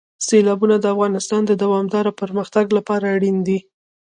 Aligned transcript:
سیلابونه 0.27 0.75
د 0.79 0.85
افغانستان 0.93 1.41
د 1.45 1.51
دوامداره 1.63 2.11
پرمختګ 2.21 2.65
لپاره 2.77 3.05
اړین 3.15 3.37
دي. 3.47 3.59